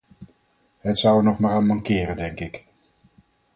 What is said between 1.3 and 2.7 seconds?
maar aan mankeren, denk ik.